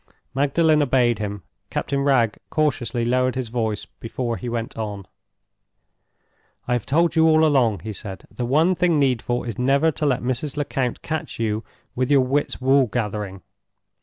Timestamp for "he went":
4.37-4.75